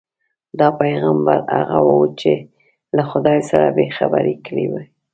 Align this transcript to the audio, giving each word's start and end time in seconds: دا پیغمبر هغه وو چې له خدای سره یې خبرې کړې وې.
دا 0.59 0.67
پیغمبر 0.81 1.39
هغه 1.55 1.79
وو 1.87 2.01
چې 2.19 2.33
له 2.95 3.03
خدای 3.09 3.39
سره 3.49 3.65
یې 3.79 3.95
خبرې 3.97 4.35
کړې 4.45 4.65
وې. 4.71 4.83